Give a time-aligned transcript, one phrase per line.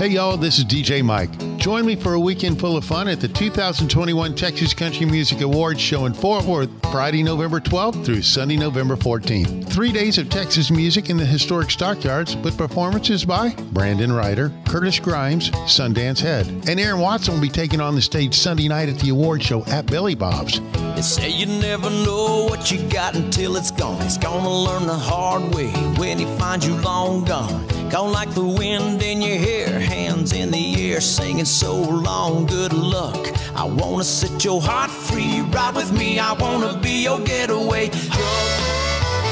[0.00, 1.28] Hey y'all, this is DJ Mike.
[1.58, 5.78] Join me for a weekend full of fun at the 2021 Texas Country Music Awards
[5.78, 9.68] show in Fort Worth, Friday, November 12th through Sunday, November 14th.
[9.68, 14.98] Three days of Texas music in the historic stockyards with performances by Brandon Rhyder, Curtis
[14.98, 18.98] Grimes, Sundance Head, and Aaron Watson will be taking on the stage Sunday night at
[19.00, 20.62] the award show at Billy Bob's.
[20.94, 24.00] They say you never know what you got until it's gone.
[24.00, 27.79] He's gonna learn the hard way when he finds you long gone.
[27.90, 32.46] Gone like the wind in your hair, hands in the air, singing so long.
[32.46, 33.26] Good luck.
[33.56, 35.40] I wanna set your heart free.
[35.40, 36.20] Ride with me.
[36.20, 37.90] I wanna be your getaway.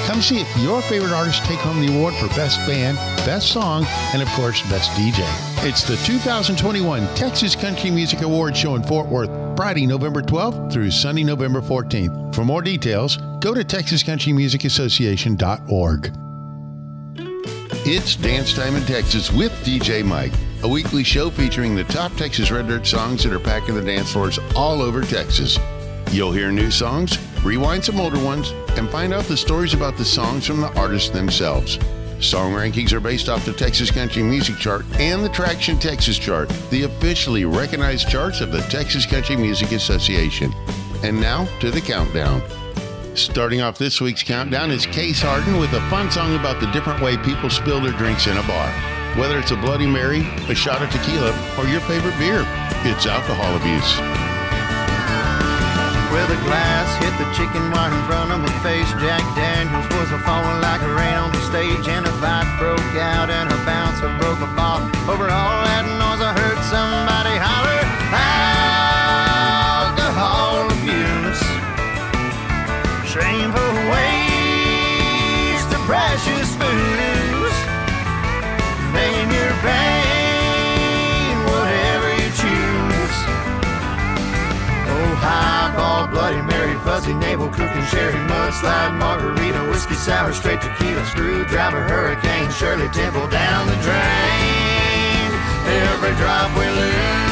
[0.06, 3.86] Come see if your favorite artist take home the award for Best Band, Best Song,
[4.12, 5.22] and of course, Best DJ.
[5.64, 10.90] It's the 2021 Texas Country Music Awards show in Fort Worth, Friday, November 12th through
[10.90, 12.34] Sunday, November 14th.
[12.34, 16.27] For more details, go to TexasCountryMusicAssociation.org.
[17.70, 20.32] It's Dance Time in Texas with DJ Mike,
[20.62, 24.12] a weekly show featuring the top Texas Red Dirt songs that are packing the dance
[24.12, 25.58] floors all over Texas.
[26.10, 30.04] You'll hear new songs, rewind some older ones, and find out the stories about the
[30.04, 31.78] songs from the artists themselves.
[32.20, 36.48] Song rankings are based off the Texas Country Music Chart and the Traction Texas Chart,
[36.70, 40.52] the officially recognized charts of the Texas Country Music Association.
[41.02, 42.42] And now to the countdown.
[43.18, 47.02] Starting off this week's countdown is Case Harden with a fun song about the different
[47.02, 48.70] way people spill their drinks in a bar.
[49.18, 52.46] Whether it's a Bloody Mary, a shot of tequila, or your favorite beer,
[52.86, 53.98] it's alcohol abuse.
[56.14, 57.66] Well, the glass hit the chicken
[86.98, 93.68] fuzzy navel, cooking sherry, mudslide, margarita, whiskey sour, straight tequila, screwdriver, hurricane, Shirley Temple down
[93.68, 95.30] the drain.
[95.92, 97.27] Every drop we lose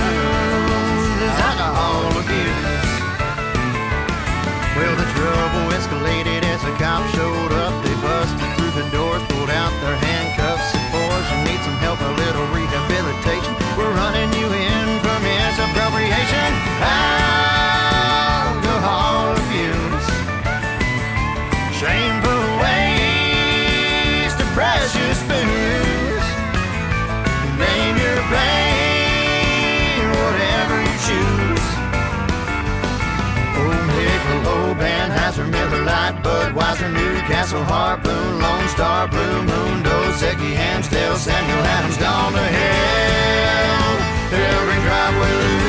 [35.87, 42.43] Lite, Budweiser, Newcastle, Harpoon, Lone Star, Blue Moon, Dos Equis, Amstel, Samuel Adams, gone to
[42.59, 43.97] hell.
[44.35, 45.66] Every drop we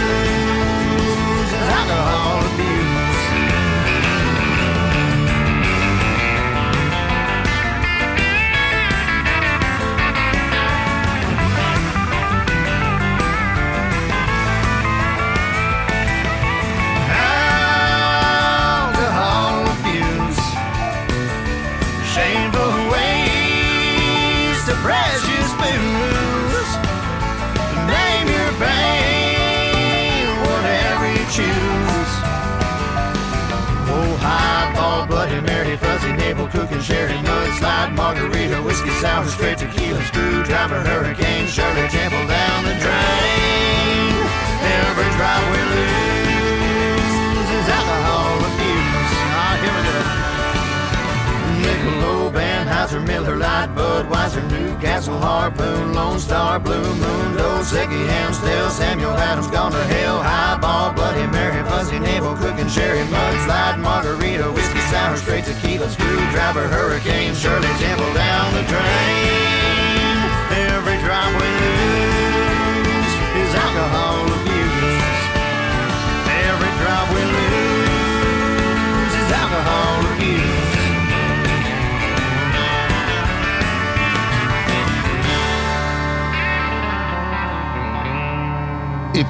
[55.48, 61.26] Harpoon, Lone Star, Blue Moon, Dos Equis, Amstel, Samuel Adams, gone to hell, Highball, Bloody
[61.28, 68.14] Mary, Fuzzy Navel, cooking sherry, mudslide, margarita, whiskey sour, straight tequila, screwdriver, hurricane, Shirley Temple
[68.14, 70.20] down the drain.
[70.68, 74.37] Every drop we lose is alcohol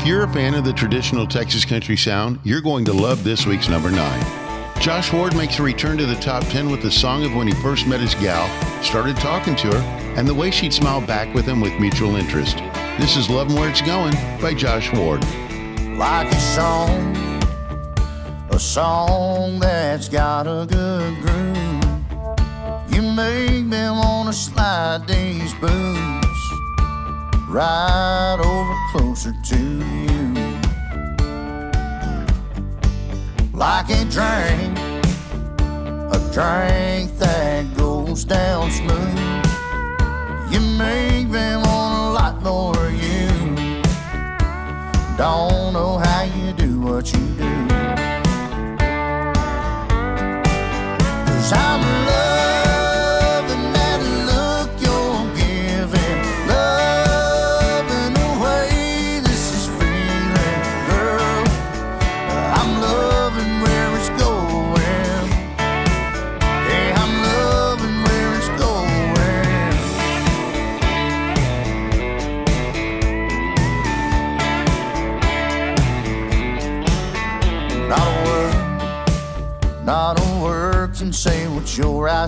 [0.08, 3.68] you're a fan of the traditional Texas country sound, you're going to love this week's
[3.68, 4.22] number nine.
[4.80, 7.54] Josh Ward makes a return to the top 10 with the song of when he
[7.56, 8.48] first met his gal,
[8.82, 9.82] started talking to her,
[10.16, 12.56] and the way she'd smile back with him with mutual interest.
[12.98, 15.26] This is Love Where It's Going by Josh Ward.
[15.98, 17.18] like a song,
[18.50, 22.94] a song that's got a good groove.
[22.94, 26.27] You make me wanna slide these boots.
[27.48, 30.34] Right over closer to you.
[33.54, 34.78] Like a drink,
[36.12, 39.18] a drink that goes down smooth.
[40.52, 43.28] You make me want a lot more of you.
[45.18, 47.68] Don't know how you do what you do.
[51.26, 52.07] Cause I'm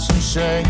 [0.08, 0.66] what your eyes.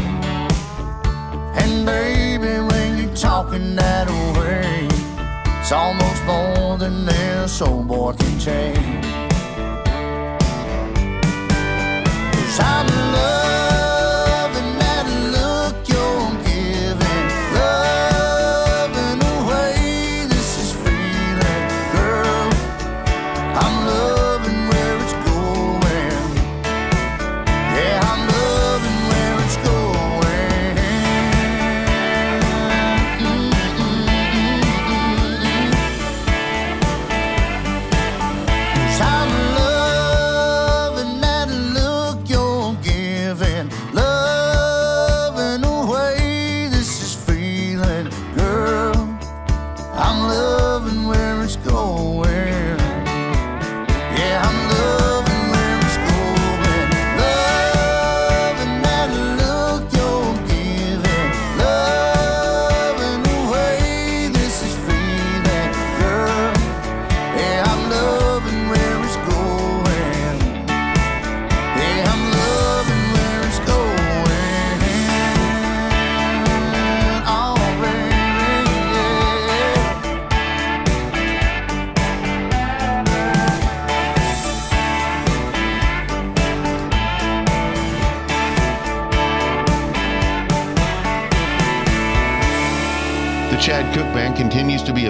[1.61, 4.87] And baby, when you're talking that way,
[5.59, 8.75] it's almost more than this old boy can take.
[12.33, 13.38] Cause I'm loving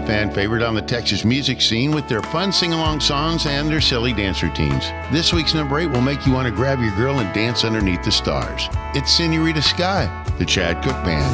[0.10, 3.80] fan favorite on the Texas music scene with their fun sing along songs and their
[3.80, 4.90] silly dance routines.
[5.12, 8.02] This week's number eight will make you want to grab your girl and dance underneath
[8.04, 8.70] the stars.
[8.96, 10.10] It's Senorita Sky,
[10.40, 11.30] the Chad Cooke Band.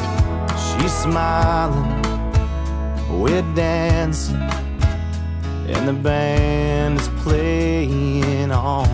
[0.60, 2.02] She's smiling,
[3.18, 8.86] we're dancing, and the band is playing on.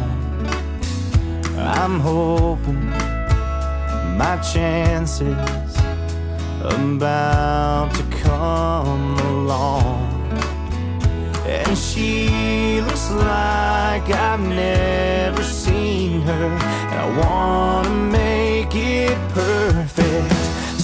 [1.58, 2.88] I'm hoping
[4.16, 5.76] my chances
[6.62, 9.11] about to come
[9.52, 10.08] along.
[11.46, 16.46] And she looks like I've never seen her.
[16.90, 20.32] And I wanna make it perfect.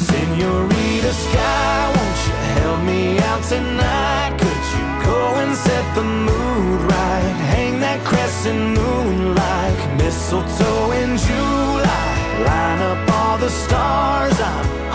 [0.08, 4.32] Senorita Sky, won't you help me out tonight?
[4.42, 7.34] Could you go and set the mood right?
[7.54, 12.08] Hang that crescent moon like mistletoe in July.
[12.48, 14.36] Line up all the stars.
[14.40, 14.87] I'm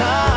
[0.00, 0.29] time.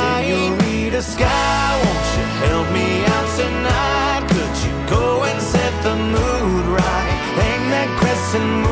[0.00, 4.22] Senorita Sky, won't you help me out tonight?
[4.34, 7.16] Could you go and set the mood right?
[7.40, 8.69] Hang that crescent moon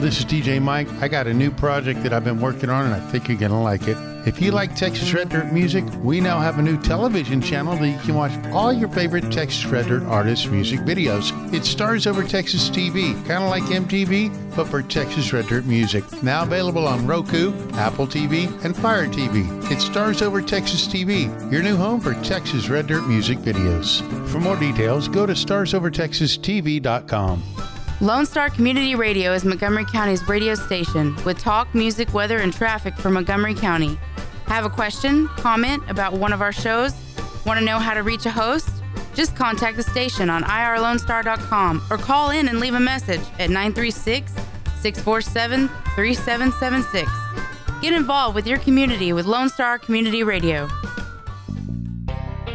[0.00, 0.88] this is DJ Mike.
[1.00, 3.50] I got a new project that I've been working on and I think you're going
[3.50, 3.96] to like it.
[4.26, 7.88] If you like Texas Red Dirt music, we now have a new television channel that
[7.88, 11.32] you can watch all your favorite Texas Red Dirt artists' music videos.
[11.54, 16.04] It stars over Texas TV, kind of like MTV, but for Texas Red Dirt music.
[16.22, 19.48] Now available on Roku, Apple TV, and Fire TV.
[19.70, 24.02] It stars over Texas TV, your new home for Texas Red Dirt music videos.
[24.28, 27.57] For more details, go to starsovertexastv.com.
[28.00, 32.96] Lone Star Community Radio is Montgomery County's radio station with talk, music, weather, and traffic
[32.96, 33.98] for Montgomery County.
[34.46, 36.94] Have a question, comment about one of our shows?
[37.44, 38.70] Want to know how to reach a host?
[39.16, 44.30] Just contact the station on irlonestar.com or call in and leave a message at 936
[44.80, 47.10] 647 3776.
[47.82, 50.68] Get involved with your community with Lone Star Community Radio.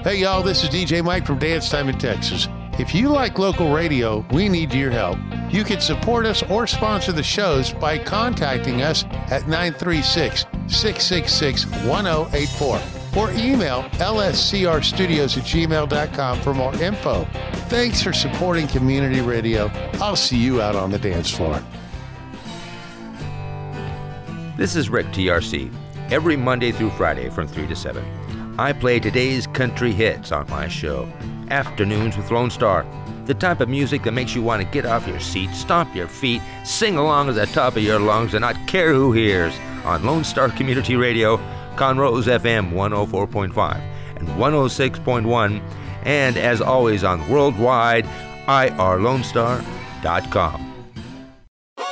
[0.04, 2.48] Hey, y'all, this is DJ Mike from Dance Time in Texas.
[2.80, 5.18] If you like local radio, we need your help.
[5.54, 12.82] You can support us or sponsor the shows by contacting us at 936 666 1084
[13.16, 17.26] or email lscrstudios at gmail.com for more info.
[17.70, 19.70] Thanks for supporting community radio.
[20.02, 21.62] I'll see you out on the dance floor.
[24.58, 25.72] This is Rick TRC.
[26.12, 30.68] Every Monday through Friday from 3 to 7, I play today's country hits on my
[30.68, 31.08] show,
[31.52, 32.88] Afternoons with Lone Star.
[33.26, 36.08] The type of music that makes you want to get off your seat, stomp your
[36.08, 39.54] feet, sing along at the top of your lungs, and not care who hears
[39.86, 41.38] on Lone Star Community Radio,
[41.76, 43.82] Conroe's FM 104.5
[44.18, 45.62] and 106.1,
[46.04, 48.06] and as always on worldwide
[48.48, 50.73] irlonestar.com.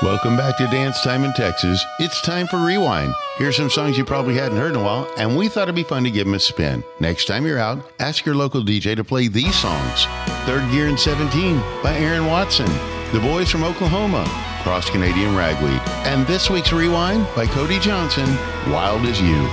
[0.03, 1.85] Welcome back to Dance Time in Texas.
[1.99, 3.13] It's time for Rewind.
[3.37, 5.83] Here's some songs you probably hadn't heard in a while, and we thought it'd be
[5.83, 6.83] fun to give them a spin.
[6.99, 10.05] Next time you're out, ask your local DJ to play these songs
[10.47, 12.65] Third Gear and 17 by Aaron Watson,
[13.13, 14.25] The Boys from Oklahoma,
[14.63, 18.27] Cross Canadian Ragweed, and this week's Rewind by Cody Johnson,
[18.71, 19.47] Wild as You.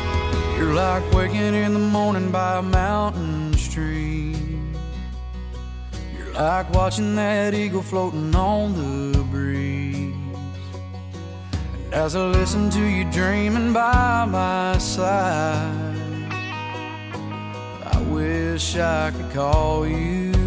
[0.57, 4.75] You're like waking in the morning by a mountain stream.
[6.17, 9.18] You're like watching that eagle floating on the.
[9.18, 9.18] And
[11.93, 16.33] as I listen to you dreaming by my side,
[17.85, 20.38] I wish I could call you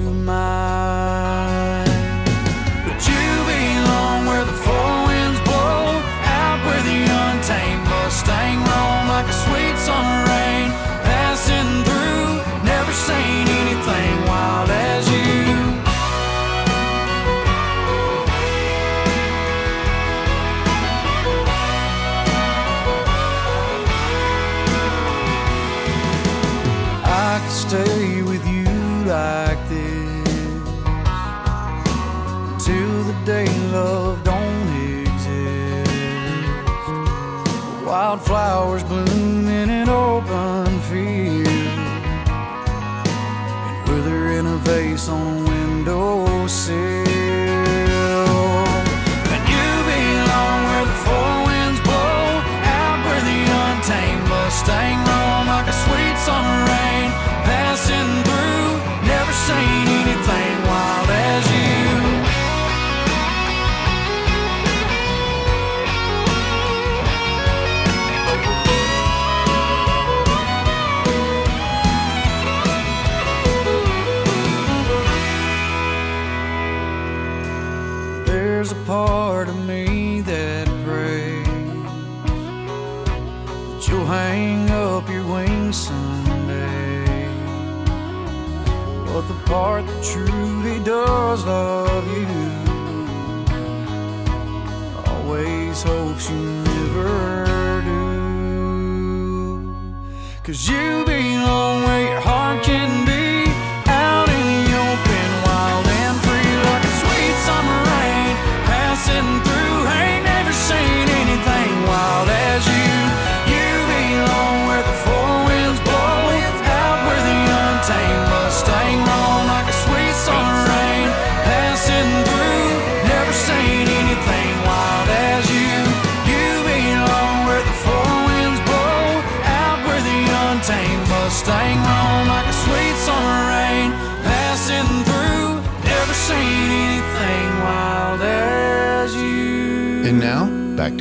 [100.52, 101.31] Cause you belong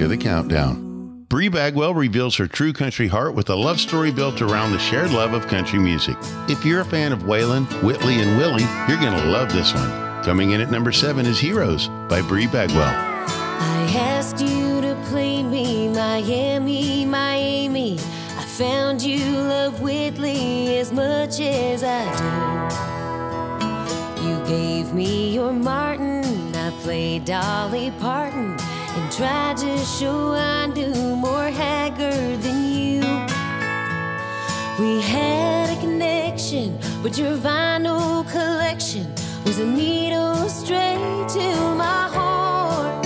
[0.00, 1.26] to the countdown.
[1.28, 5.10] Bri Bagwell reveals her true country heart with a love story built around the shared
[5.10, 6.16] love of country music.
[6.48, 9.90] If you're a fan of Waylon, Whitley, and Willie, you're going to love this one.
[10.24, 12.80] Coming in at number seven is Heroes by Bri Bagwell.
[12.80, 17.98] I asked you to play me Miami, My Amy.
[18.38, 22.24] I found you love Whitley as much as I do.
[24.26, 28.49] You gave me your Martin, I played Dolly Parton,
[29.20, 33.02] tried to show I knew more Haggard than you.
[34.80, 39.06] We had a connection, but your vinyl collection
[39.44, 43.04] was a needle straight to my heart.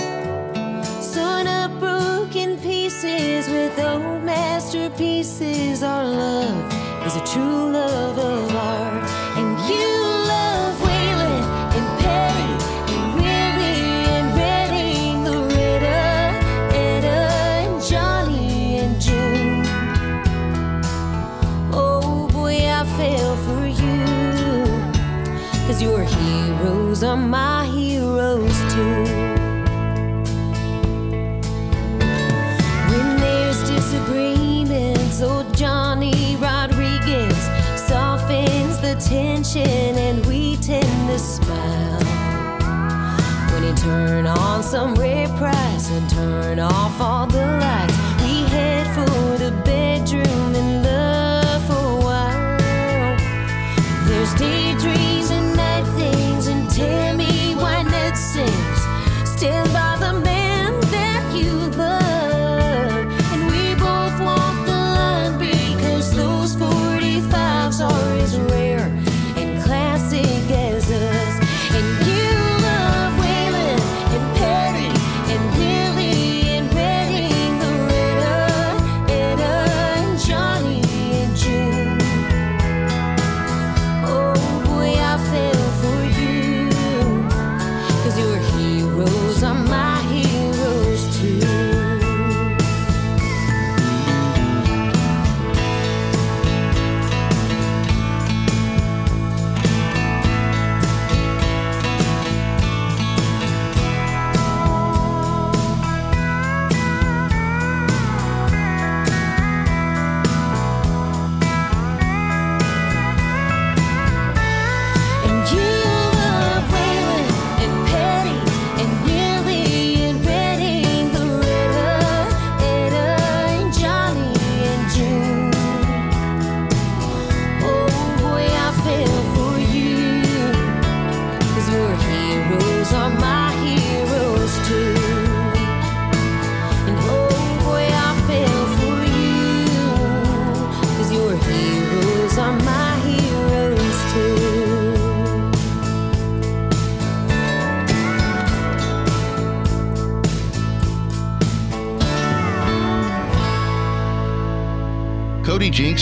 [1.03, 5.83] Sewn up broken pieces with old masterpieces.
[5.83, 9.03] Our love is a true love of art.
[9.35, 10.04] And you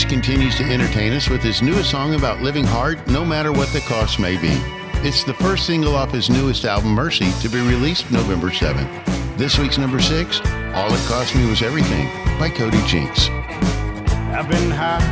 [0.08, 3.80] Continues to entertain us with his newest song about living hard no matter what the
[3.80, 4.52] cost may be.
[5.06, 8.88] It's the first single off his newest album, Mercy, to be released November 7th.
[9.36, 10.40] This week's number six,
[10.74, 12.06] All It Cost Me Was Everything
[12.38, 13.28] by Cody Jinks.
[13.28, 15.02] I've been high,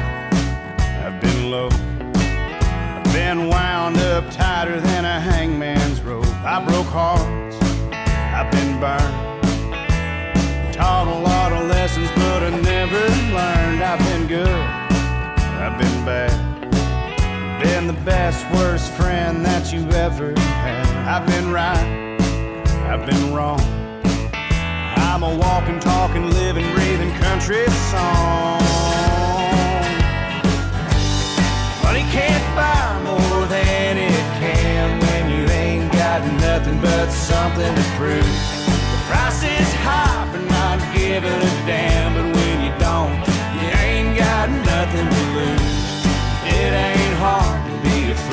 [1.05, 1.69] I've been low.
[1.71, 6.27] I've been wound up tighter than a hangman's rope.
[6.45, 7.57] I broke hearts,
[7.93, 9.33] I've been burned.
[10.73, 13.01] Taught a lot of lessons, but I never
[13.35, 13.83] learned.
[13.83, 14.82] I've been good,
[15.83, 17.61] been bad.
[17.63, 20.87] Been the best, worst friend that you ever had.
[21.13, 22.19] I've been right,
[22.91, 23.61] I've been wrong.
[25.09, 28.63] I'm a walking, talking, living, breathing country song.
[31.83, 37.85] Money can't buy more than it can when you ain't got nothing but something to
[37.99, 38.35] prove.
[38.93, 42.32] The price is high for not giving a damn,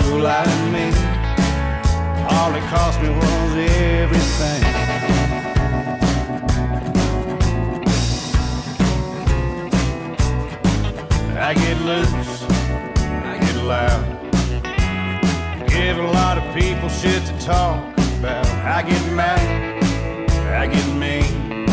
[0.10, 0.88] fool like me.
[2.30, 4.64] All it cost me was everything.
[11.38, 12.44] I get loose,
[13.32, 14.04] I get loud.
[15.68, 17.80] Give a lot of people shit to talk
[18.20, 18.48] about.
[18.78, 19.84] I get mad,
[20.62, 21.68] I get mean.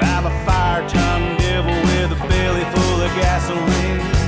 [0.00, 4.21] I'm a fire tongue devil with a belly full of gasoline.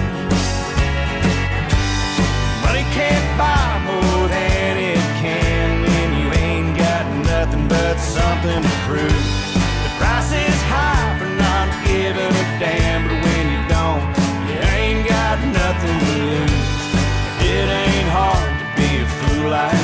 [2.95, 9.25] Can't buy more than it can when you ain't got nothing but something to prove.
[9.85, 14.05] The price is high for not giving a damn, but when you don't,
[14.47, 16.63] you ain't got nothing to lose.
[17.43, 19.84] It ain't hard to be a fool like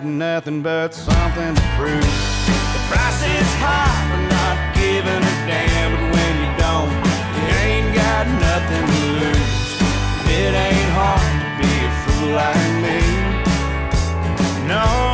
[0.00, 2.00] got nothing but something to prove.
[2.74, 6.90] The price is high for not giving a damn, but when you don't,
[7.38, 9.62] you ain't got nothing to lose.
[10.26, 12.98] It ain't hard to be a fool like me.
[14.66, 15.13] No.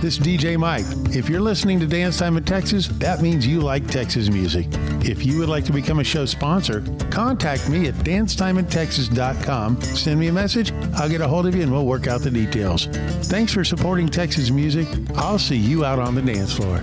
[0.00, 0.84] This is DJ Mike.
[1.14, 4.66] If you're listening to Dance Time in Texas, that means you like Texas music.
[5.02, 9.82] If you would like to become a show sponsor, contact me at dancetimeintexas.com.
[9.82, 12.30] Send me a message, I'll get a hold of you and we'll work out the
[12.30, 12.86] details.
[13.28, 14.88] Thanks for supporting Texas music.
[15.16, 16.82] I'll see you out on the dance floor.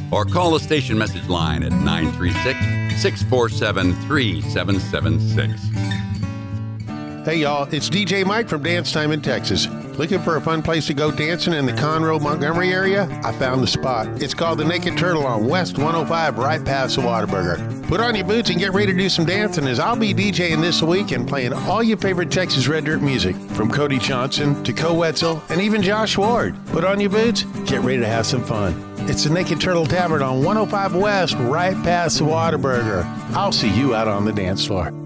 [0.11, 5.61] or call the station message line at 936 647 3776.
[7.25, 9.67] Hey y'all, it's DJ Mike from Dance Time in Texas.
[9.97, 13.07] Looking for a fun place to go dancing in the Conroe, Montgomery area?
[13.23, 14.07] I found the spot.
[14.21, 17.87] It's called the Naked Turtle on West 105, right past the Whataburger.
[17.87, 20.61] Put on your boots and get ready to do some dancing as I'll be DJing
[20.61, 24.73] this week and playing all your favorite Texas Red Dirt music, from Cody Johnson to
[24.73, 26.55] Koe Wetzel and even Josh Ward.
[26.67, 28.73] Put on your boots, get ready to have some fun.
[29.09, 33.03] It's the Naked Turtle Tavern on 105 West, right past the Whataburger.
[33.33, 35.00] I'll see you out on the dance floor.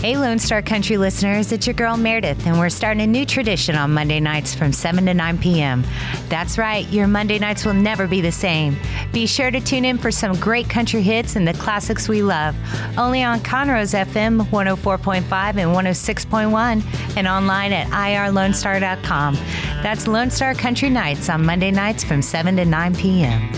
[0.00, 3.76] Hey, Lone Star Country listeners, it's your girl Meredith, and we're starting a new tradition
[3.76, 5.84] on Monday nights from 7 to 9 p.m.
[6.30, 8.78] That's right, your Monday nights will never be the same.
[9.12, 12.56] Be sure to tune in for some great country hits and the classics we love,
[12.96, 15.22] only on Conroe's FM 104.5
[15.58, 19.34] and 106.1, and online at irlonestar.com.
[19.82, 23.52] That's Lone Star Country Nights on Monday nights from 7 to 9 p.m.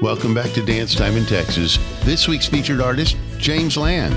[0.00, 1.78] Welcome back to Dance Time in Texas.
[2.04, 4.14] This week's featured artist, James Land.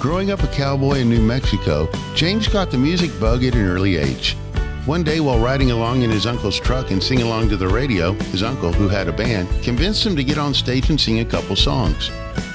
[0.00, 3.96] Growing up a cowboy in New Mexico, James got the music bug at an early
[3.96, 4.38] age.
[4.86, 8.12] One day, while riding along in his uncle's truck and singing along to the radio,
[8.12, 11.24] his uncle, who had a band, convinced him to get on stage and sing a
[11.26, 12.10] couple songs.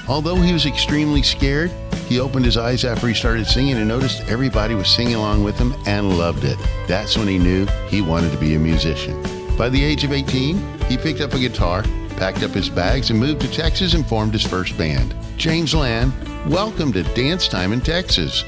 [0.08, 1.70] Although he was extremely scared,
[2.08, 5.56] he opened his eyes after he started singing and noticed everybody was singing along with
[5.56, 6.58] him and loved it.
[6.88, 9.20] That's when he knew he wanted to be a musician.
[9.56, 11.84] By the age of 18, he picked up a guitar,
[12.20, 15.14] packed up his bags, and moved to Texas and formed his first band.
[15.38, 16.12] James Land,
[16.50, 18.44] welcome to Dance Time in Texas.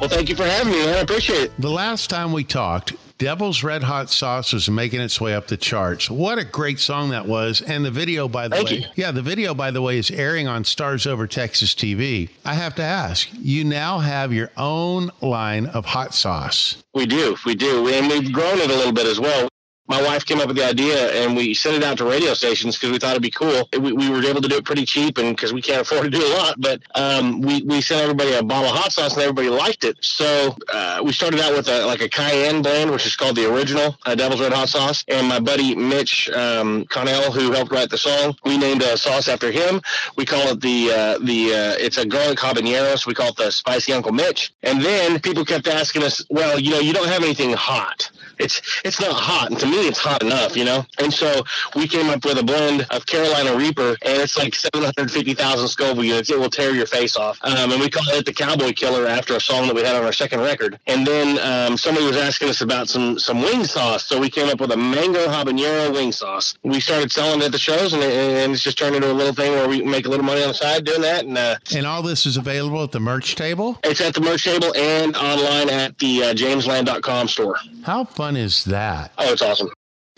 [0.00, 0.94] Well, thank you for having me, man.
[0.94, 1.52] I appreciate it.
[1.58, 5.58] The last time we talked, Devil's Red Hot Sauce was making its way up the
[5.58, 6.08] charts.
[6.10, 7.60] What a great song that was.
[7.60, 8.86] And the video, by the Thank way, you.
[8.94, 12.30] yeah, the video, by the way, is airing on Stars Over Texas TV.
[12.46, 16.82] I have to ask, you now have your own line of hot sauce.
[16.94, 19.49] We do, we do, and we've grown it a little bit as well.
[19.90, 22.76] My wife came up with the idea, and we sent it out to radio stations
[22.76, 23.68] because we thought it'd be cool.
[23.72, 26.10] We, we were able to do it pretty cheap, and because we can't afford to
[26.10, 29.22] do a lot, but um, we we sent everybody a bottle of hot sauce, and
[29.22, 29.96] everybody liked it.
[30.00, 33.52] So uh, we started out with a, like a cayenne blend, which is called the
[33.52, 35.04] original uh, Devil's Red Hot Sauce.
[35.08, 39.26] And my buddy Mitch um, Connell, who helped write the song, we named a sauce
[39.26, 39.82] after him.
[40.14, 43.36] We call it the uh, the uh, it's a garlic habanero, so we call it
[43.36, 44.52] the Spicy Uncle Mitch.
[44.62, 48.08] And then people kept asking us, well, you know, you don't have anything hot.
[48.40, 50.84] It's it's not hot, and to me, it's hot enough, you know.
[50.98, 51.42] And so
[51.76, 56.30] we came up with a blend of Carolina Reaper, and it's like 750,000 Scoville units.
[56.30, 57.38] It will tear your face off.
[57.42, 60.04] Um, and we call it the Cowboy Killer after a song that we had on
[60.04, 60.78] our second record.
[60.86, 64.48] And then um, somebody was asking us about some some wing sauce, so we came
[64.48, 66.56] up with a mango habanero wing sauce.
[66.62, 69.12] We started selling it at the shows, and, it, and it's just turned into a
[69.12, 71.24] little thing where we make a little money on the side doing that.
[71.24, 73.78] And uh, And all this is available at the merch table.
[73.84, 77.56] it's at the merch table and online at the uh, jamesland.com store.
[77.84, 79.12] How fun is that?
[79.18, 79.70] Oh, it's awesome.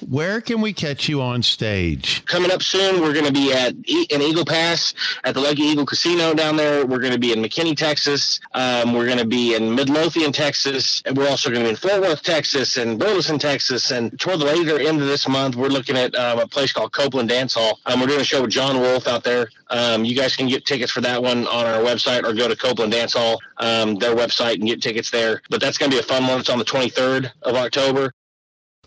[0.08, 2.24] Where can we catch you on stage?
[2.26, 5.86] Coming up soon, we're going to be at e- Eagle Pass at the Lucky Eagle
[5.86, 6.84] Casino down there.
[6.84, 8.40] We're going to be in McKinney, Texas.
[8.52, 11.02] Um, we're going to be in Midlothian, Texas.
[11.06, 13.90] And we're also going to be in Fort Worth, Texas, and Burleson, Texas.
[13.90, 16.92] And toward the later end of this month, we're looking at um, a place called
[16.92, 17.78] Copeland Dance Hall.
[17.86, 19.48] Um, we're doing a show with Jon Wolfe out there.
[19.70, 22.56] Um, you guys can get tickets for that one on our website or go to
[22.56, 25.42] Copeland Dance Hall, um, their website, and get tickets there.
[25.48, 26.40] But that's going to be a fun one.
[26.40, 28.12] It's on the 23rd of October.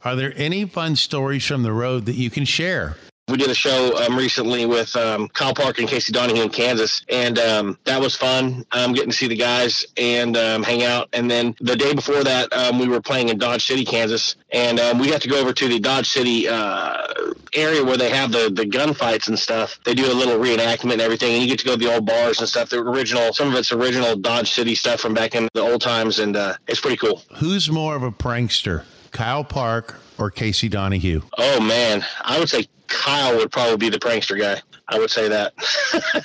[0.05, 2.95] Are there any fun stories from the road that you can share?
[3.27, 7.03] We did a show um, recently with um, Kyle Park and Casey Donahew in Kansas,
[7.09, 8.63] and um, that was fun.
[8.71, 11.09] Um, getting to see the guys and um, hang out.
[11.11, 14.79] And then the day before that, um, we were playing in Dodge City, Kansas, and
[14.79, 17.07] um, we got to go over to the Dodge City uh,
[17.55, 19.79] area where they have the the gunfights and stuff.
[19.85, 22.05] They do a little reenactment and everything, and you get to go to the old
[22.05, 22.69] bars and stuff.
[22.69, 26.19] The original, some of it's original Dodge City stuff from back in the old times,
[26.19, 27.23] and uh, it's pretty cool.
[27.37, 28.83] Who's more of a prankster,
[29.15, 31.23] Kyle Park or Casey Donahew?
[31.37, 34.61] Oh man, I would say Kyle would probably be the prankster guy.
[34.87, 35.53] I would say that.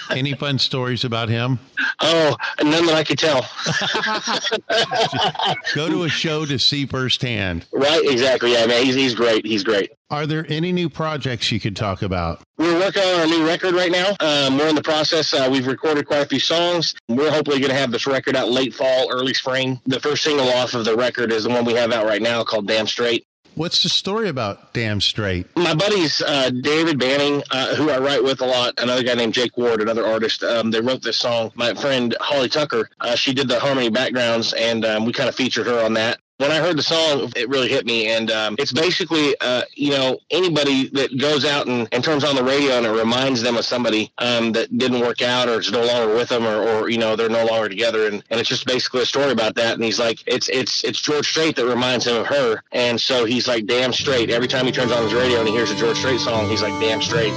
[0.11, 1.59] Any fun stories about him?
[2.01, 3.43] Oh, none that I could tell.
[5.75, 7.67] Go to a show to see firsthand.
[7.73, 8.03] right?
[8.05, 8.53] Exactly.
[8.53, 8.85] Yeah, man.
[8.85, 9.47] He's he's great.
[9.47, 9.91] He's great.
[10.11, 12.43] Are there any new projects you could talk about?
[12.59, 14.09] We're working on our new record right now.
[14.21, 15.33] Um, we're in the process.
[15.33, 16.95] Uh, we've recorded quite a few songs.
[17.09, 19.81] We're hopefully going to have this record out late fall, early spring.
[19.87, 22.43] The first single off of the record is the one we have out right now
[22.43, 23.25] called Damn Straight.
[23.61, 25.47] What's the story about Damn Straight?
[25.55, 29.35] My buddies, uh, David Banning, uh, who I write with a lot, another guy named
[29.35, 31.53] Jake Ward, another artist, um, they wrote this song.
[31.57, 35.35] My friend Holly Tucker, uh, she did the harmony backgrounds, and um, we kind of
[35.35, 36.21] featured her on that.
[36.41, 38.09] When I heard the song, it really hit me.
[38.09, 42.35] And um, it's basically, uh, you know, anybody that goes out and, and turns on
[42.35, 45.71] the radio and it reminds them of somebody um, that didn't work out or is
[45.71, 48.07] no longer with them or, or you know, they're no longer together.
[48.07, 49.75] And, and it's just basically a story about that.
[49.75, 52.63] And he's like, it's it's it's George Strait that reminds him of her.
[52.73, 54.31] And so he's like, damn straight.
[54.31, 56.63] Every time he turns on his radio and he hears a George Strait song, he's
[56.63, 57.35] like, damn straight.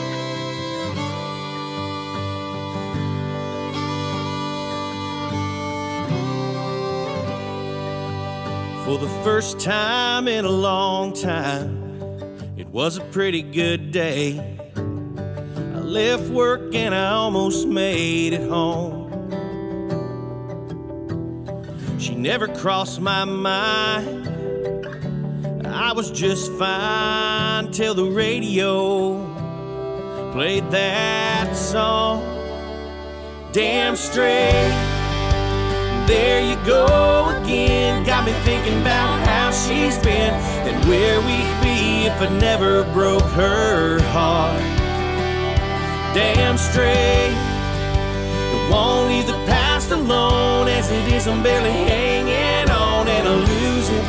[8.85, 11.93] For the first time in a long time,
[12.57, 14.59] it was a pretty good day.
[14.75, 19.09] I left work and I almost made it home.
[21.97, 24.27] She never crossed my mind.
[25.65, 29.33] I was just fine till the radio
[30.33, 32.21] played that song.
[33.53, 35.02] Damn straight.
[36.07, 38.03] There you go again.
[38.03, 40.33] Got me thinking about how she's been
[40.67, 44.59] and where we'd be if I never broke her heart.
[46.13, 47.37] Damn straight.
[48.53, 51.25] It won't leave the past alone as it is.
[51.27, 54.05] I'm barely hanging on and I lose it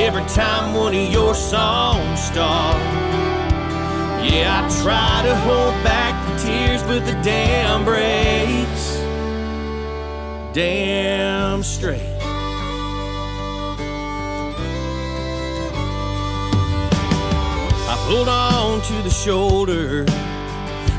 [0.00, 2.80] every time one of your songs start.
[4.22, 8.83] Yeah, I try to hold back the tears, but the dam breaks
[10.54, 12.00] damn straight.
[17.86, 20.04] I pulled on to the shoulder.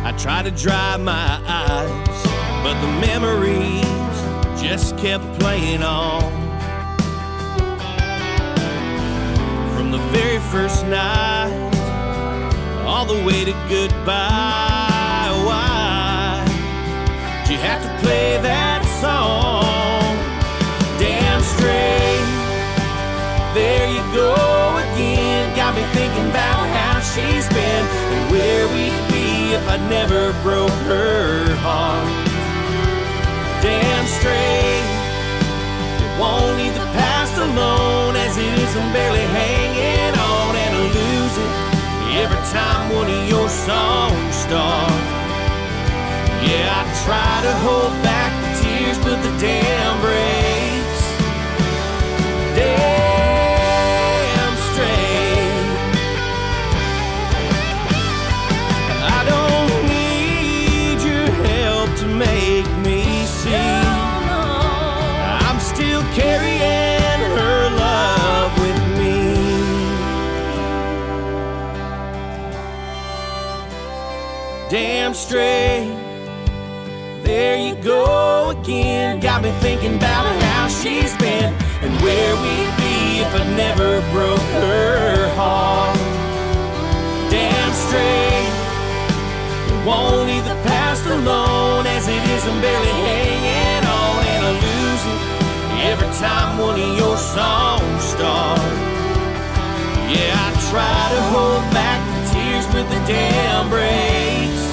[0.03, 2.23] I tried to dry my eyes,
[2.63, 6.21] but the memories just kept playing on.
[9.73, 11.71] From the very first night,
[12.85, 15.31] all the way to goodbye.
[15.45, 16.43] Why
[17.45, 18.74] did you have to play that
[24.15, 24.31] go
[24.95, 25.51] again.
[25.55, 27.83] Got me thinking about how she's been
[28.15, 32.07] and where we'd be if I never broke her heart.
[33.61, 34.87] Damn straight.
[35.99, 38.71] It won't leave the past alone as it is.
[38.79, 41.53] I'm barely hanging on and I lose it
[42.23, 45.03] every time one of your songs start.
[46.47, 50.34] Yeah, I try to hold back the tears, but the dam breaks.
[74.75, 75.87] Damn straight.
[77.23, 79.21] There you go again.
[79.21, 84.47] Got me thinking about how she's been and where we'd be if I never broke
[84.59, 85.95] her heart.
[87.31, 88.51] Damn straight.
[89.71, 92.43] It won't leave the past alone as it is.
[92.45, 95.21] I'm barely hanging on and I lose it
[95.87, 98.61] every time one of your songs starts.
[100.11, 104.64] Yeah, I try to hold back the tears, but the damn breaks.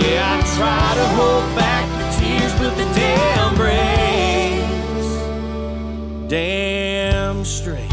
[0.00, 5.08] Yeah, I try to hold back the tears, but the damn breaks.
[6.28, 7.90] Damn straight.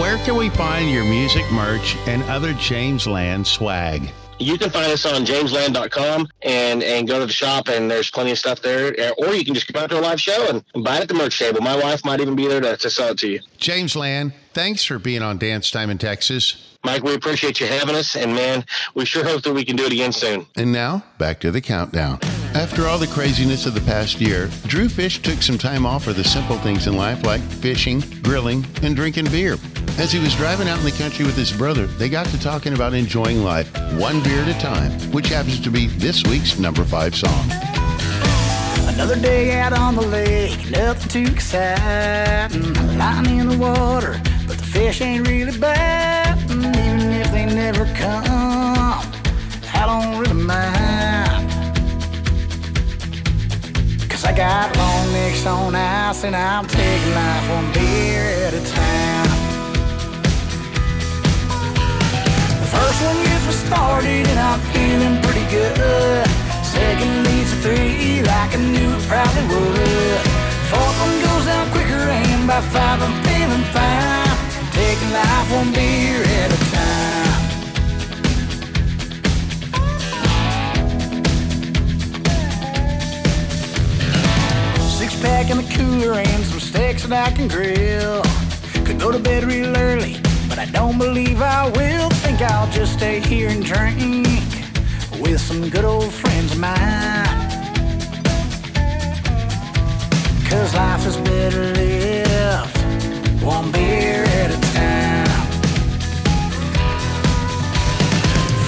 [0.00, 4.10] Where can we find your music merch and other James Land swag?
[4.38, 8.32] You can find us on jamesland.com and, and go to the shop, and there's plenty
[8.32, 8.94] of stuff there.
[9.18, 11.14] Or you can just come out to a live show and, buy it at the
[11.14, 11.60] merch table.
[11.60, 13.40] My wife might even be there to, to sell it to you.
[13.58, 16.73] James Land, thanks for being on Dance Time in Texas.
[16.84, 19.84] Mike, we appreciate you having us, and man, we sure hope that we can do
[19.84, 20.46] it again soon.
[20.54, 22.18] And now, back to the countdown.
[22.54, 26.12] After all the craziness of the past year, Drew Fish took some time off for
[26.12, 29.56] the simple things in life like fishing, grilling, and drinking beer.
[29.98, 32.74] As he was driving out in the country with his brother, they got to talking
[32.74, 36.84] about enjoying life one beer at a time, which happens to be this week's number
[36.84, 37.50] five song.
[38.94, 42.74] Another day out on the lake, nothing too exciting.
[42.98, 46.23] Line in the water, but the fish ain't really biting.
[47.54, 48.98] Never come,
[49.72, 51.48] I don't really mind.
[54.10, 58.64] Cause I got long necks on ice and I'm taking life one beer at a
[58.74, 59.30] time.
[62.58, 66.26] The first one gets me started and I'm feeling pretty good.
[66.66, 70.20] Second leads to three like I knew it probably would.
[70.74, 74.34] Fourth one goes down quicker and by five I'm feeling fine.
[74.74, 76.23] Taking life one beer
[85.24, 88.22] pack in the cooler and some steaks that I can grill.
[88.84, 90.16] Could go to bed real early,
[90.50, 92.10] but I don't believe I will.
[92.24, 94.26] Think I'll just stay here and drink
[95.22, 97.40] with some good old friends of mine.
[100.50, 102.76] Cause life is better lived
[103.42, 105.46] one beer at a time.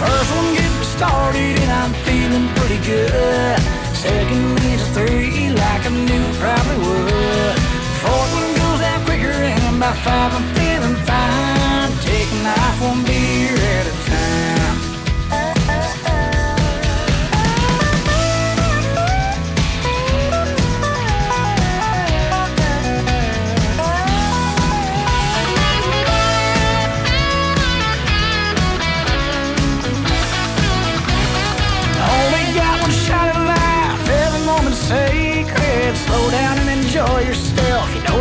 [0.00, 3.75] First one gets me started and I'm feeling pretty good.
[4.06, 7.58] Second leads to three like I knew it probably would.
[8.02, 11.90] Fourth one goes down quicker and by five I'm feeling fine.
[12.06, 13.55] Taking life one beer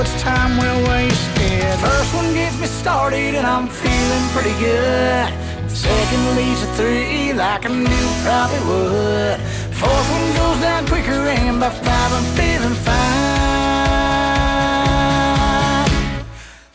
[0.06, 1.80] it's time well wasted.
[1.80, 5.28] First one gets me started and I'm feeling pretty good.
[5.70, 9.40] Second leads to three like I knew probably would.
[9.80, 13.46] Fourth one goes down quicker and by five I'm feeling fine.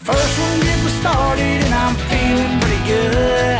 [0.08, 3.58] First one gets me started and I'm feeling pretty good.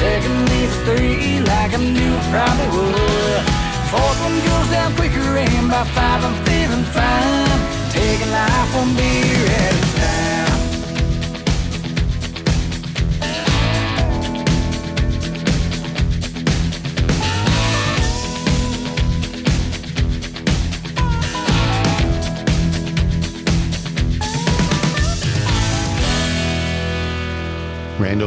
[0.00, 3.44] Second leads to three like I knew probably would.
[3.90, 6.45] Fourth one goes down quicker and by five I'm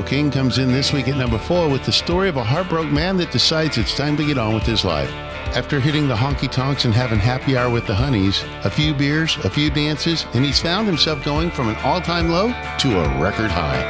[0.10, 3.16] King comes in this week at number four with the story of a heartbroken man
[3.18, 5.12] that decides it's time to get on with his life.
[5.56, 9.38] After hitting the honky tonks and having happy hour with the honeys, a few beers,
[9.46, 12.48] a few dances, and he's found himself going from an all time low
[12.80, 13.86] to a record high.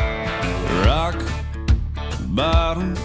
[0.86, 1.16] Rock
[2.36, 2.98] bottom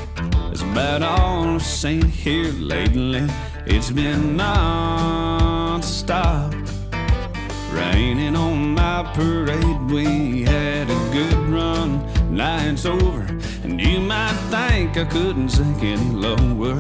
[0.53, 3.29] is about all I've seen here lately.
[3.65, 6.53] It's been non-stop.
[7.71, 12.14] Raining on my parade, we had a good run.
[12.35, 13.21] Now it's over,
[13.63, 16.75] and you might think I couldn't sink any lower.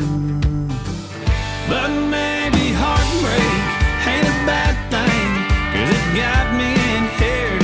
[1.69, 3.63] But maybe heartbreak
[4.13, 5.31] ain't a bad thing,
[5.73, 7.64] cause it got me in here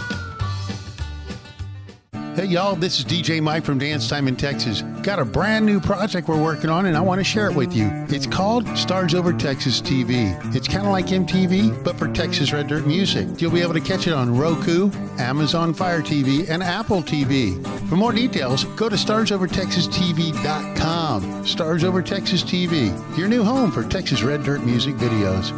[2.33, 4.83] Hey y'all, this is DJ Mike from Dance Time in Texas.
[5.03, 7.75] Got a brand new project we're working on and I want to share it with
[7.75, 7.89] you.
[8.07, 10.33] It's called Stars Over Texas TV.
[10.55, 13.41] It's kind of like MTV, but for Texas Red Dirt music.
[13.41, 17.61] You'll be able to catch it on Roku, Amazon Fire TV, and Apple TV.
[17.89, 21.45] For more details, go to StarsOverTexasTV.com.
[21.45, 25.49] Stars Over Texas TV, your new home for Texas Red Dirt music videos.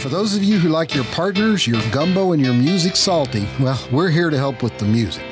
[0.00, 3.84] For those of you who like your partners, your gumbo, and your music salty, well,
[3.90, 5.31] we're here to help with the music.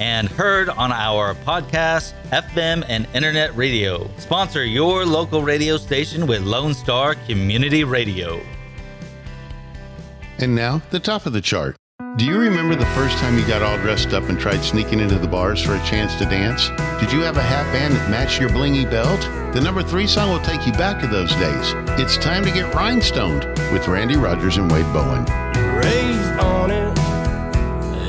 [0.00, 4.10] and heard on our podcast, FM, and internet radio.
[4.18, 8.40] Sponsor your local radio station with Lone Star Community Radio.
[10.38, 11.76] And now, the top of the chart.
[12.16, 15.18] Do you remember the first time you got all dressed up and tried sneaking into
[15.18, 16.68] the bars for a chance to dance?
[17.00, 19.20] Did you have a hat band that matched your blingy belt?
[19.54, 21.72] The number three song will take you back to those days.
[22.00, 25.24] It's time to get rhinestoned with Randy Rogers and Wade Bowen.
[25.76, 27.03] Raised on it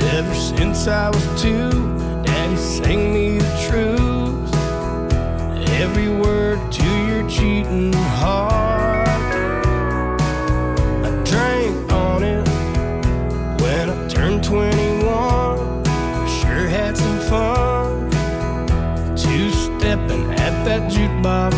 [0.06, 1.70] ever since I was two.
[2.24, 4.56] Daddy sang me the truth.
[5.70, 9.08] Every word to your cheating heart.
[11.04, 12.48] I drank on it
[13.62, 15.84] when I turned 21.
[15.84, 18.10] We sure had some fun.
[19.18, 21.54] Two stepping at that jukebox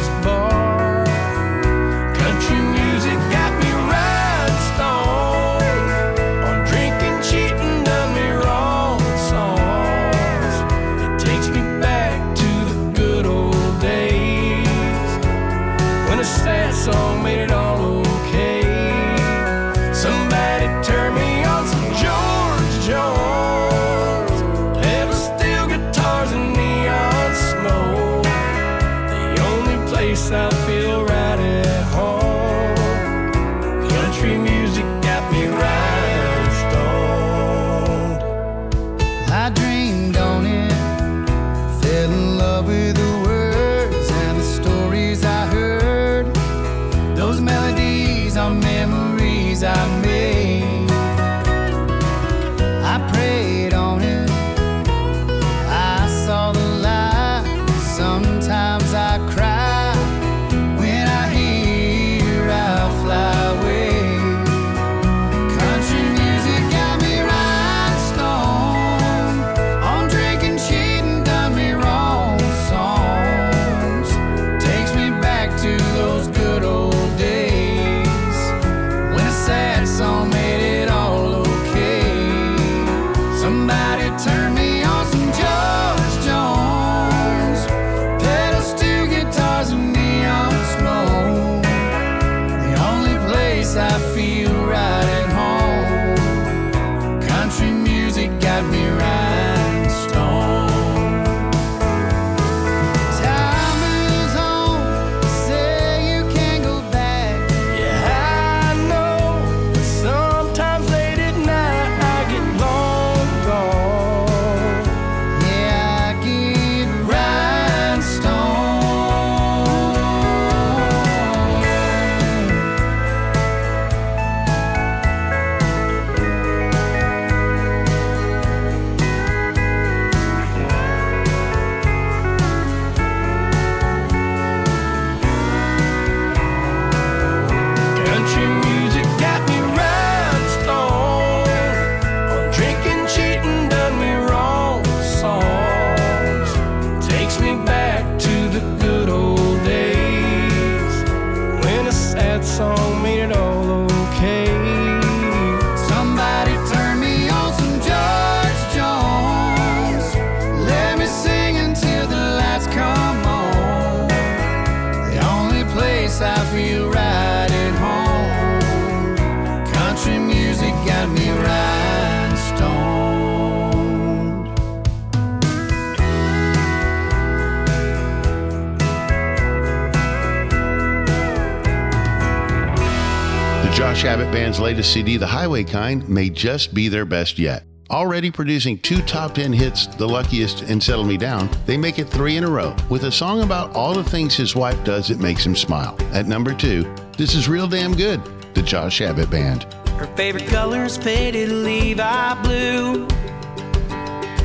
[184.60, 187.64] Latest CD, The Highway Kind, may just be their best yet.
[187.90, 192.10] Already producing two top 10 hits, The Luckiest and Settle Me Down, they make it
[192.10, 195.20] three in a row with a song about all the things his wife does that
[195.20, 195.96] makes him smile.
[196.12, 196.84] At number two,
[197.18, 198.22] this is real damn good,
[198.56, 199.64] the Josh Abbott Band.
[199.98, 203.08] Her favorite color is faded Levi blue.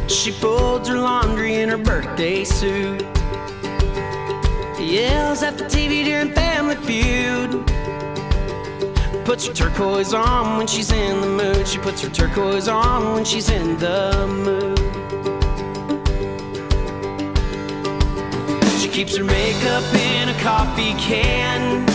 [0.09, 3.03] She folds her laundry in her birthday suit.
[4.79, 7.82] Yells at the TV during Family Feud.
[9.25, 11.69] Puts her turquoise on when she's in the mood.
[11.69, 14.79] She puts her turquoise on when she's in the mood.
[18.81, 21.87] She keeps her makeup in a coffee can.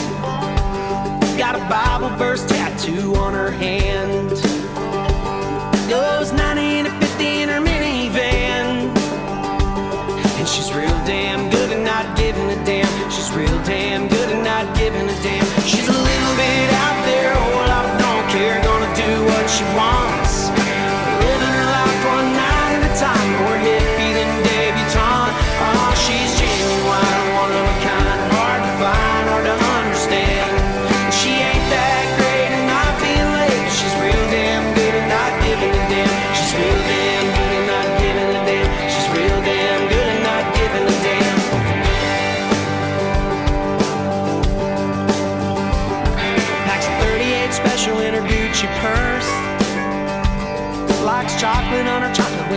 [1.37, 4.29] Got a Bible verse tattoo on her hand.
[5.89, 8.97] Goes 90 to 50 in her minivan.
[10.39, 13.11] And she's real damn good at not giving a damn.
[13.11, 15.45] She's real damn good at not giving a damn.
[15.63, 16.76] She's a little bit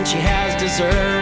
[0.01, 1.20] when she has desserts.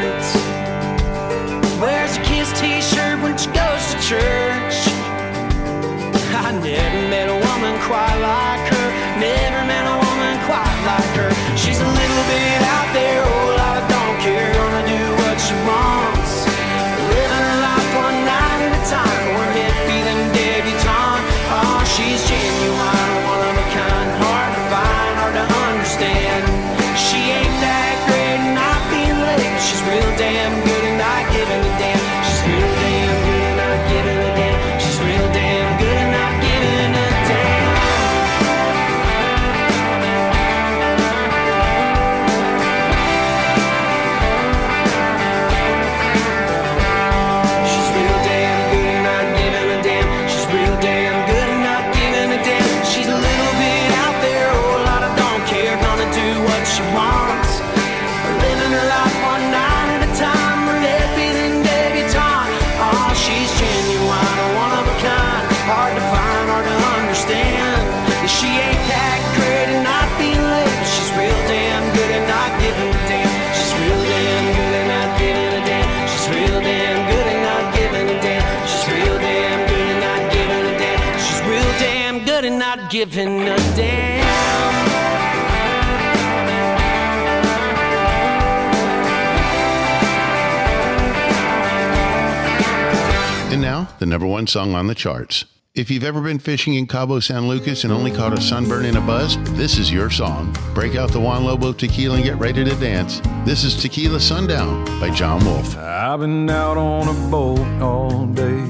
[94.00, 95.44] The number one song on the charts.
[95.76, 98.98] If you've ever been fishing in Cabo San Lucas and only caught a sunburn and
[98.98, 100.56] a buzz, this is your song.
[100.74, 103.22] Break out the Juan Lobo tequila and get ready to dance.
[103.44, 105.78] This is Tequila Sundown by Jon Wolfe.
[105.78, 108.64] I've been out on a boat all day,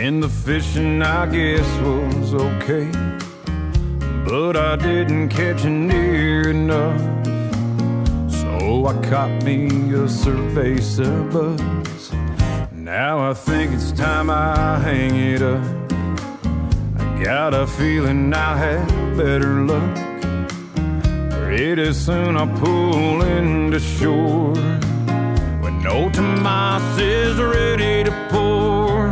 [0.00, 2.90] and the fishing I guess was okay,
[4.24, 7.00] but I didn't catch near enough.
[8.32, 11.77] So I caught me a cerveza buzz.
[12.88, 15.62] Now I think it's time I hang it up.
[16.98, 19.94] I got a feeling I have better luck.
[21.30, 24.54] Pretty soon I'll pull into shore
[25.60, 29.10] when no Tomas is ready to pour.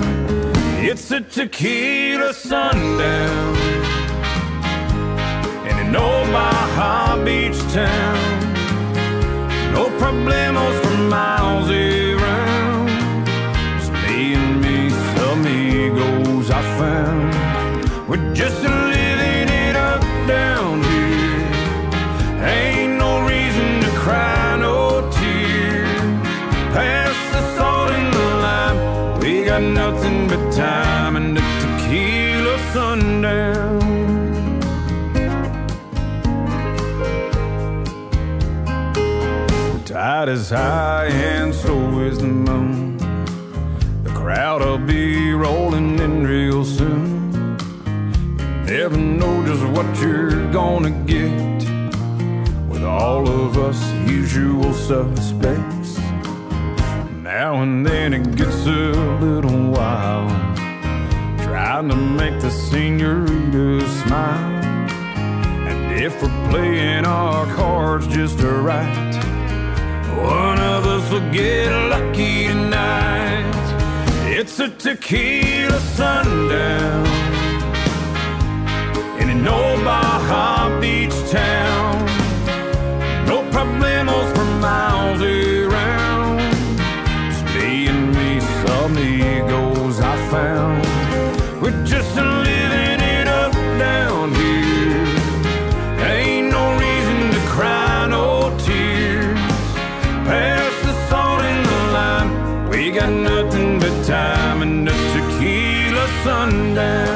[0.82, 3.56] It's a tequila sundown
[5.68, 8.42] And in an old Beach town.
[9.74, 11.68] No problemos for miles
[16.58, 18.08] I found.
[18.08, 21.50] We're just living it up down here.
[22.48, 26.00] Ain't no reason to cry no tears.
[26.72, 29.20] Pass the salt and the lime.
[29.20, 33.80] We got nothing but time and a tequila sundown.
[39.84, 42.96] Tide is high and so is the moon.
[44.04, 46.25] The crowd'll be rolling in
[48.66, 51.30] never know just what you're gonna get
[52.68, 55.98] with all of us usual suspects.
[57.22, 58.90] Now and then it gets a
[59.20, 60.30] little wild.
[61.42, 64.88] Trying to make the senorita smile.
[65.68, 69.14] And if we're playing our cards just right,
[70.18, 73.44] one of us will get lucky tonight.
[74.28, 77.25] It's a tequila sundown
[79.28, 82.06] in an old Baja Beach town.
[83.26, 86.38] No problemos for miles around.
[87.30, 90.84] Just me and me, some amigos I found.
[91.60, 95.06] We're just living it up down here.
[96.14, 99.38] Ain't no reason to cry no tears.
[100.28, 102.68] Pass the salt in the lime.
[102.68, 107.15] We got nothing but time and a tequila sundown.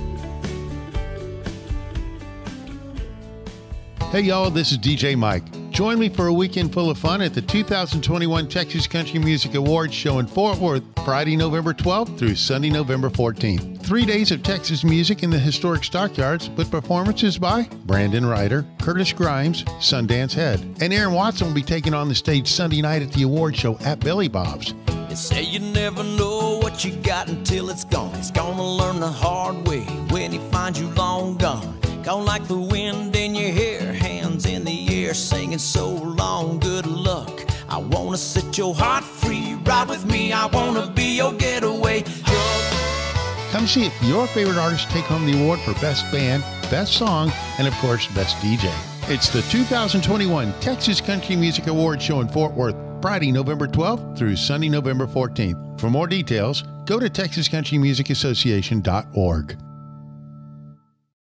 [4.11, 5.45] Hey y'all, this is DJ Mike.
[5.71, 9.93] Join me for a weekend full of fun at the 2021 Texas Country Music Awards
[9.93, 13.81] show in Fort Worth, Friday, November 12th through Sunday, November 14th.
[13.81, 19.13] Three days of Texas music in the historic stockyards with performances by Brandon Rhyder, Curtis
[19.13, 23.13] Grimes, Sundance Head, and Aaron Watson will be taking on the stage Sunday night at
[23.13, 24.73] the award show at Billy Bob's.
[25.07, 28.13] They say you never know what you got until it's gone.
[28.15, 31.80] He's gonna learn the hard way when he finds you long gone.
[32.03, 36.87] Gone like the wind in your hair, hands in the air, singing so long, good
[36.87, 37.45] luck.
[37.69, 40.33] I wanna set your heart free, ride with me.
[40.33, 42.03] I wanna be your getaway.
[43.51, 47.31] Come see if your favorite artists take home the award for Best Band, Best Song,
[47.59, 48.73] and of course, Best DJ.
[49.07, 54.37] It's the 2021 Texas Country Music Awards show in Fort Worth, Friday, November 12th through
[54.37, 55.79] Sunday, November 14th.
[55.79, 59.57] For more details, go to TexasCountryMusicAssociation.org.